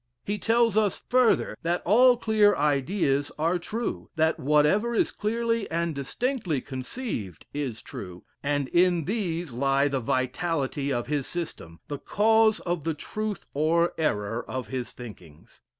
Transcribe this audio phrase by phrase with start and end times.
[0.25, 5.93] He tells us further that all clear ideas are true that whatever is clearly and
[5.93, 12.61] distinctly conceived is true and in these lie the vitality of his system, the cause
[12.61, 15.61] of the truth or error of his thinkings.